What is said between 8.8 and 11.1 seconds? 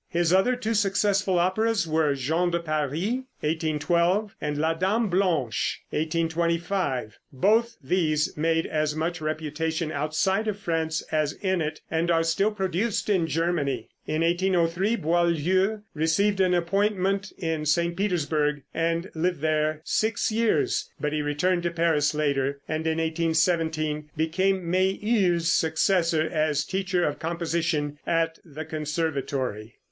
much reputation outside of France